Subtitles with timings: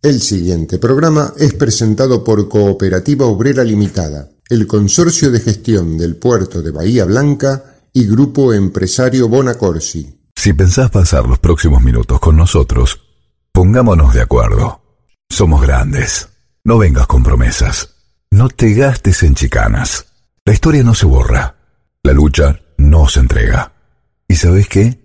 [0.00, 6.62] El siguiente programa es presentado por Cooperativa Obrera Limitada, el Consorcio de Gestión del Puerto
[6.62, 10.20] de Bahía Blanca y Grupo Empresario Bonacorsi.
[10.36, 13.00] Si pensás pasar los próximos minutos con nosotros,
[13.50, 14.80] pongámonos de acuerdo.
[15.28, 16.28] Somos grandes.
[16.62, 17.96] No vengas con promesas.
[18.30, 20.06] No te gastes en chicanas.
[20.44, 21.56] La historia no se borra.
[22.04, 23.72] La lucha no se entrega.
[24.28, 25.00] ¿Y sabes qué?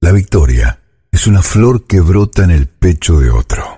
[0.00, 0.82] La victoria
[1.12, 3.77] es una flor que brota en el pecho de otro.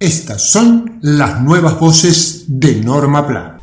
[0.00, 3.57] Estas son las nuevas voces de Norma Plan.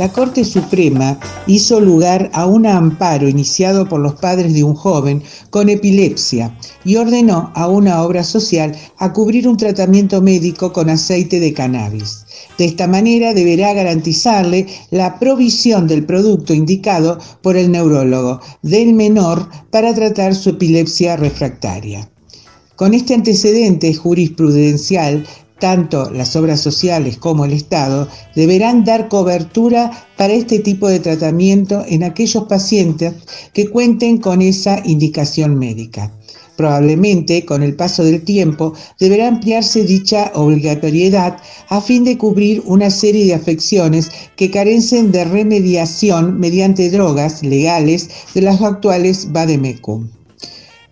[0.00, 5.22] La Corte Suprema hizo lugar a un amparo iniciado por los padres de un joven
[5.50, 6.56] con epilepsia
[6.86, 12.24] y ordenó a una obra social a cubrir un tratamiento médico con aceite de cannabis.
[12.56, 19.50] De esta manera deberá garantizarle la provisión del producto indicado por el neurólogo del menor
[19.70, 22.10] para tratar su epilepsia refractaria.
[22.74, 25.26] Con este antecedente jurisprudencial,
[25.60, 31.84] tanto las obras sociales como el Estado deberán dar cobertura para este tipo de tratamiento
[31.86, 33.14] en aquellos pacientes
[33.52, 36.10] que cuenten con esa indicación médica.
[36.56, 41.38] Probablemente, con el paso del tiempo, deberá ampliarse dicha obligatoriedad
[41.68, 48.10] a fin de cubrir una serie de afecciones que carecen de remediación mediante drogas legales
[48.34, 50.19] de las actuales Bademecum.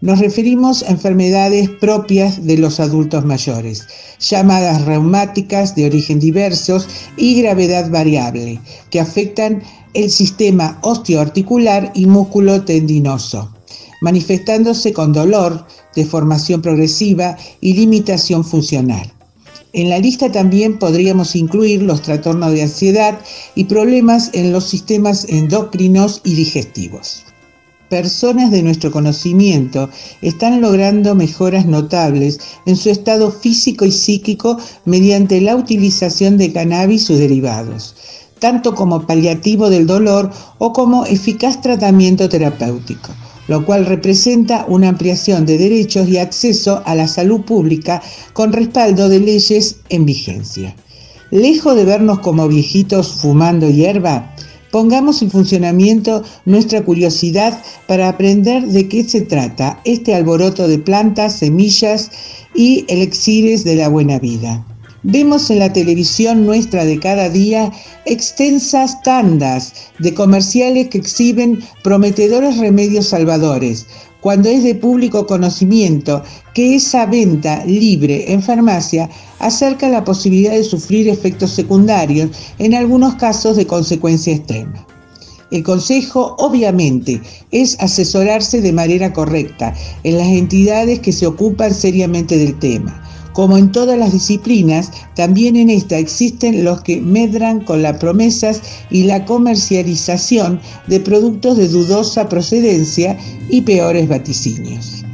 [0.00, 3.86] Nos referimos a enfermedades propias de los adultos mayores,
[4.20, 8.60] llamadas reumáticas de origen diversos y gravedad variable,
[8.90, 9.62] que afectan
[9.94, 13.52] el sistema osteoarticular y músculo tendinoso
[14.00, 19.12] manifestándose con dolor, deformación progresiva y limitación funcional.
[19.72, 23.18] En la lista también podríamos incluir los trastornos de ansiedad
[23.54, 27.24] y problemas en los sistemas endocrinos y digestivos.
[27.88, 29.88] Personas de nuestro conocimiento
[30.20, 37.02] están logrando mejoras notables en su estado físico y psíquico mediante la utilización de cannabis
[37.02, 37.96] y sus derivados,
[38.38, 43.10] tanto como paliativo del dolor o como eficaz tratamiento terapéutico
[43.48, 48.02] lo cual representa una ampliación de derechos y acceso a la salud pública
[48.34, 50.76] con respaldo de leyes en vigencia.
[51.30, 54.34] Lejos de vernos como viejitos fumando hierba,
[54.70, 61.38] pongamos en funcionamiento nuestra curiosidad para aprender de qué se trata este alboroto de plantas,
[61.38, 62.10] semillas
[62.54, 64.64] y elixires de la buena vida.
[65.04, 67.70] Vemos en la televisión nuestra de cada día
[68.04, 73.86] extensas tandas de comerciales que exhiben prometedores remedios salvadores,
[74.28, 76.22] cuando es de público conocimiento
[76.52, 79.08] que esa venta libre en farmacia
[79.38, 82.28] acerca la posibilidad de sufrir efectos secundarios,
[82.58, 84.86] en algunos casos de consecuencia extrema.
[85.50, 87.22] El consejo, obviamente,
[87.52, 89.74] es asesorarse de manera correcta
[90.04, 93.02] en las entidades que se ocupan seriamente del tema
[93.38, 98.60] como en todas las disciplinas, también en esta existen los que medran con las promesas
[98.90, 103.16] y la comercialización de productos de dudosa procedencia
[103.48, 105.04] y peores vaticinios.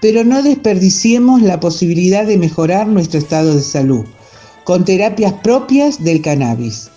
[0.00, 4.06] Pero no desperdiciemos la posibilidad de mejorar nuestro estado de salud
[4.64, 6.88] con terapias propias del cannabis.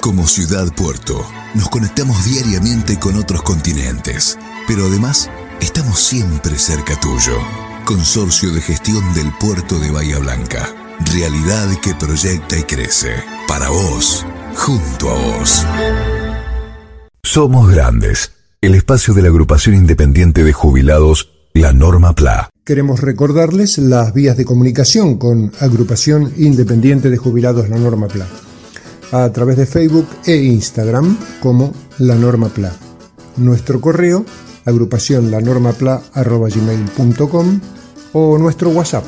[0.00, 1.24] Como ciudad puerto,
[1.54, 5.30] nos conectamos diariamente con otros continentes, pero además
[5.60, 7.65] estamos siempre cerca tuyo.
[7.86, 10.74] Consorcio de Gestión del Puerto de Bahía Blanca.
[11.14, 13.14] Realidad que proyecta y crece.
[13.46, 15.64] Para vos, junto a vos.
[17.22, 22.50] Somos Grandes, el espacio de la agrupación independiente de jubilados, la Norma PLA.
[22.64, 28.26] Queremos recordarles las vías de comunicación con Agrupación Independiente de Jubilados La Norma PLA
[29.12, 32.72] a través de Facebook e Instagram como La Norma PLA.
[33.36, 34.24] Nuestro correo
[34.64, 37.60] agrupación lanormapla.gmail.com
[38.18, 39.04] o nuestro WhatsApp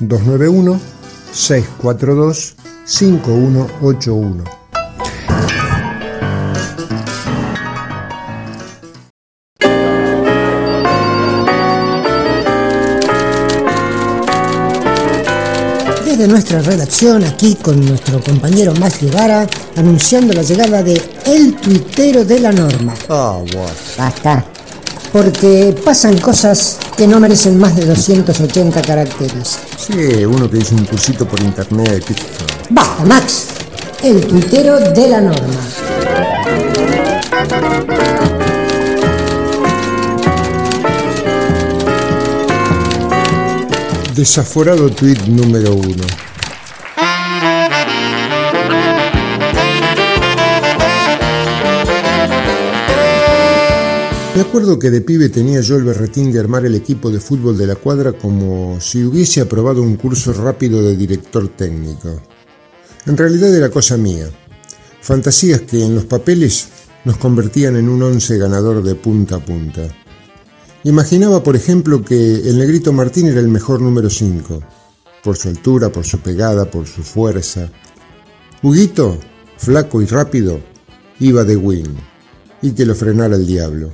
[0.00, 0.80] 291
[1.32, 2.56] 642
[2.86, 4.44] 5181.
[16.06, 19.46] Desde nuestra redacción, aquí con nuestro compañero Max Guevara,
[19.76, 22.94] anunciando la llegada de El Tuitero de la Norma.
[23.10, 23.68] Ah, bueno.
[23.98, 24.42] Basta.
[25.12, 29.60] Porque pasan cosas que no merecen más de 280 caracteres.
[29.76, 32.04] Sí, uno que hizo un cursito por internet.
[32.70, 33.46] Basta, Max.
[34.02, 35.60] El Tuitero de la Norma.
[44.16, 46.27] Desaforado tweet número uno.
[54.38, 57.58] Me acuerdo que de pibe tenía yo el berretín de armar el equipo de fútbol
[57.58, 62.22] de la cuadra como si hubiese aprobado un curso rápido de director técnico.
[63.06, 64.30] En realidad era cosa mía.
[65.00, 66.68] Fantasías que en los papeles
[67.04, 69.88] nos convertían en un once ganador de punta a punta.
[70.84, 74.62] Imaginaba, por ejemplo, que el negrito Martín era el mejor número 5,
[75.24, 77.72] por su altura, por su pegada, por su fuerza.
[78.62, 79.18] Huguito,
[79.56, 80.60] flaco y rápido,
[81.18, 81.96] iba de wing,
[82.62, 83.90] y que lo frenara el diablo.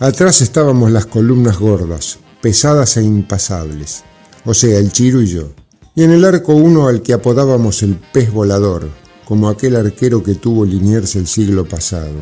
[0.00, 4.02] Atrás estábamos las columnas gordas, pesadas e impasables,
[4.46, 5.50] o sea, el Chiro y yo.
[5.94, 8.88] Y en el arco uno al que apodábamos el pez volador,
[9.26, 12.14] como aquel arquero que tuvo Liniers el siglo pasado.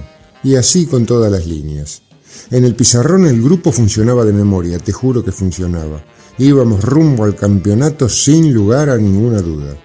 [0.43, 2.03] Y así con todas las líneas.
[2.51, 6.03] En el pizarrón el grupo funcionaba de memoria, te juro que funcionaba.
[6.37, 9.77] Íbamos rumbo al campeonato sin lugar a ninguna duda.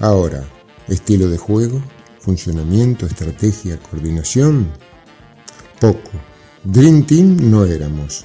[0.00, 0.42] Ahora,
[0.88, 1.80] estilo de juego,
[2.18, 4.72] funcionamiento, estrategia, coordinación,
[5.78, 6.10] poco.
[6.64, 8.24] Dream Team no éramos.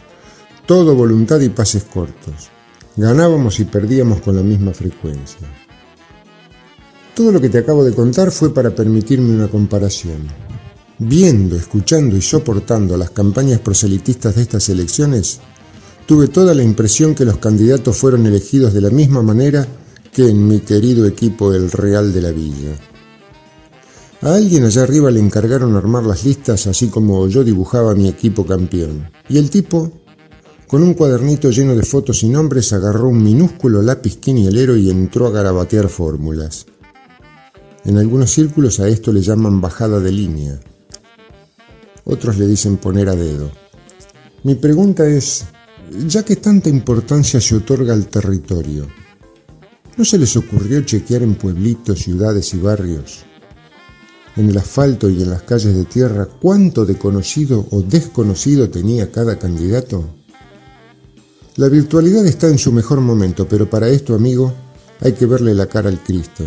[0.67, 2.49] Todo voluntad y pases cortos.
[2.95, 5.47] Ganábamos y perdíamos con la misma frecuencia.
[7.15, 10.27] Todo lo que te acabo de contar fue para permitirme una comparación.
[10.99, 15.39] Viendo, escuchando y soportando las campañas proselitistas de estas elecciones,
[16.05, 19.65] tuve toda la impresión que los candidatos fueron elegidos de la misma manera
[20.13, 22.77] que en mi querido equipo El Real de la Villa.
[24.21, 28.45] A alguien allá arriba le encargaron armar las listas así como yo dibujaba mi equipo
[28.45, 29.11] campeón.
[29.29, 29.91] Y el tipo,
[30.65, 35.27] con un cuadernito lleno de fotos y nombres, agarró un minúsculo lápiz quinielero y entró
[35.27, 36.65] a garabatear fórmulas.
[37.85, 40.59] En algunos círculos a esto le llaman bajada de línea.
[42.03, 43.51] Otros le dicen poner a dedo.
[44.43, 45.45] Mi pregunta es,
[46.07, 48.87] ya que tanta importancia se otorga al territorio,
[49.95, 53.26] ¿no se les ocurrió chequear en pueblitos, ciudades y barrios,
[54.37, 59.11] en el asfalto y en las calles de tierra, cuánto de conocido o desconocido tenía
[59.11, 60.05] cada candidato?
[61.55, 64.53] La virtualidad está en su mejor momento, pero para esto, amigo,
[65.01, 66.45] hay que verle la cara al Cristo.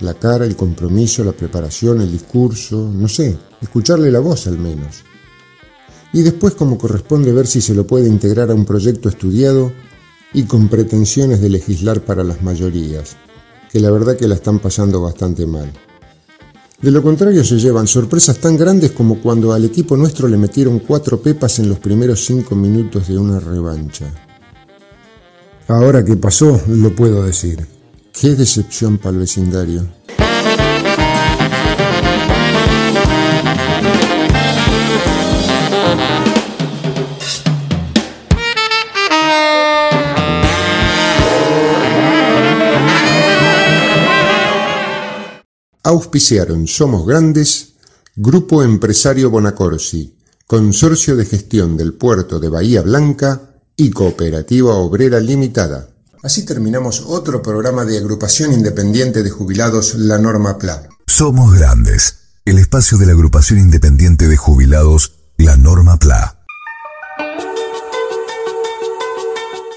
[0.00, 5.04] La cara, el compromiso, la preparación, el discurso, no sé, escucharle la voz al menos.
[6.12, 9.72] Y después, como corresponde, ver si se lo puede integrar a un proyecto estudiado
[10.34, 13.16] y con pretensiones de legislar para las mayorías,
[13.70, 15.72] que la verdad que la están pasando bastante mal.
[16.82, 20.80] De lo contrario se llevan sorpresas tan grandes como cuando al equipo nuestro le metieron
[20.80, 24.06] cuatro pepas en los primeros cinco minutos de una revancha.
[25.68, 27.64] Ahora que pasó, lo puedo decir.
[28.12, 29.86] Qué decepción para el vecindario.
[45.84, 47.74] Auspiciaron Somos Grandes,
[48.14, 53.40] Grupo Empresario Bonacorsi, Consorcio de Gestión del Puerto de Bahía Blanca
[53.76, 55.88] y Cooperativa Obrera Limitada.
[56.22, 60.88] Así terminamos otro programa de Agrupación Independiente de Jubilados La Norma PLA.
[61.06, 66.44] Somos Grandes, el espacio de la Agrupación Independiente de Jubilados La Norma PLA.